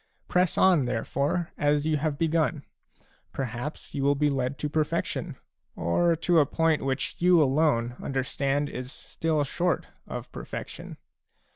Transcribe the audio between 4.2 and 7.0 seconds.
led to perfection, or to a point